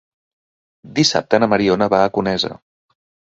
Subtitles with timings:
[0.99, 2.53] Dissabte na Mariona va a Conesa.